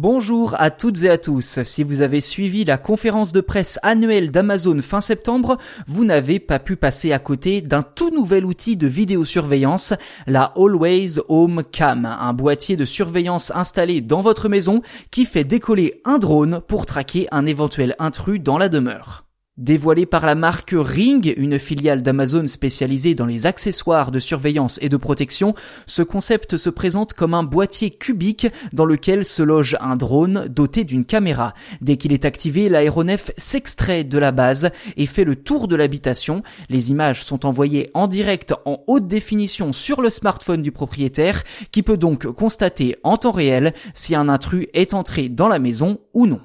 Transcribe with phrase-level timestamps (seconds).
[0.00, 1.58] Bonjour à toutes et à tous.
[1.64, 6.60] Si vous avez suivi la conférence de presse annuelle d'Amazon fin septembre, vous n'avez pas
[6.60, 9.94] pu passer à côté d'un tout nouvel outil de vidéosurveillance,
[10.28, 16.00] la Always Home Cam, un boîtier de surveillance installé dans votre maison qui fait décoller
[16.04, 19.27] un drone pour traquer un éventuel intrus dans la demeure.
[19.58, 24.88] Dévoilé par la marque Ring, une filiale d'Amazon spécialisée dans les accessoires de surveillance et
[24.88, 29.96] de protection, ce concept se présente comme un boîtier cubique dans lequel se loge un
[29.96, 31.54] drone doté d'une caméra.
[31.80, 36.44] Dès qu'il est activé, l'aéronef s'extrait de la base et fait le tour de l'habitation.
[36.68, 41.82] Les images sont envoyées en direct en haute définition sur le smartphone du propriétaire qui
[41.82, 46.28] peut donc constater en temps réel si un intrus est entré dans la maison ou
[46.28, 46.38] non.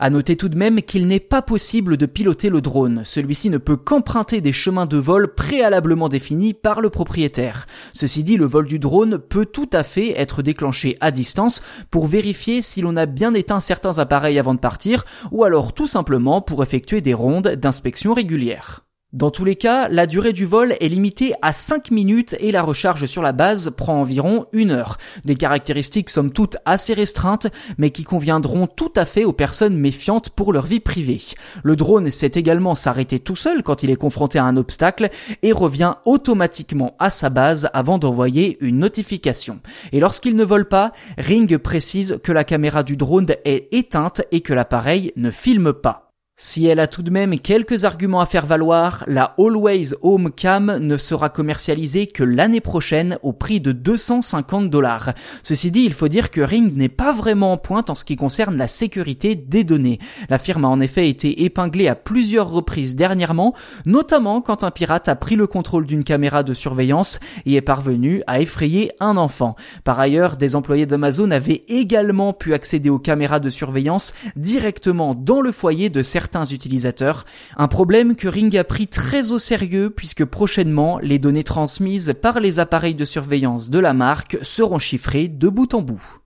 [0.00, 3.02] À noter tout de même qu'il n'est pas possible de piloter le drone.
[3.04, 7.66] Celui-ci ne peut qu'emprunter des chemins de vol préalablement définis par le propriétaire.
[7.92, 12.06] Ceci dit, le vol du drone peut tout à fait être déclenché à distance pour
[12.06, 16.42] vérifier si l'on a bien éteint certains appareils avant de partir ou alors tout simplement
[16.42, 18.87] pour effectuer des rondes d'inspection régulières.
[19.14, 22.60] Dans tous les cas, la durée du vol est limitée à 5 minutes et la
[22.60, 24.98] recharge sur la base prend environ une heure.
[25.24, 27.46] Des caractéristiques somme toutes assez restreintes,
[27.78, 31.22] mais qui conviendront tout à fait aux personnes méfiantes pour leur vie privée.
[31.62, 35.08] Le drone sait également s'arrêter tout seul quand il est confronté à un obstacle
[35.42, 39.60] et revient automatiquement à sa base avant d'envoyer une notification.
[39.92, 44.42] Et lorsqu'il ne vole pas, Ring précise que la caméra du drone est éteinte et
[44.42, 46.07] que l'appareil ne filme pas.
[46.40, 50.78] Si elle a tout de même quelques arguments à faire valoir, la Always Home Cam
[50.78, 55.14] ne sera commercialisée que l'année prochaine au prix de 250 dollars.
[55.42, 58.14] Ceci dit, il faut dire que Ring n'est pas vraiment en pointe en ce qui
[58.14, 59.98] concerne la sécurité des données.
[60.28, 63.52] La firme a en effet été épinglée à plusieurs reprises dernièrement,
[63.84, 68.22] notamment quand un pirate a pris le contrôle d'une caméra de surveillance et est parvenu
[68.28, 69.56] à effrayer un enfant.
[69.82, 75.40] Par ailleurs, des employés d'Amazon avaient également pu accéder aux caméras de surveillance directement dans
[75.40, 76.04] le foyer de
[76.50, 77.24] utilisateurs,
[77.56, 82.40] un problème que Ring a pris très au sérieux puisque prochainement les données transmises par
[82.40, 86.20] les appareils de surveillance de la marque seront chiffrées de bout en bout.